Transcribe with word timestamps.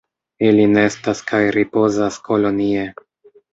Ili 0.45 0.63
nestas 0.71 1.21
kaj 1.33 1.43
ripozas 1.57 2.19
kolonie. 2.31 2.91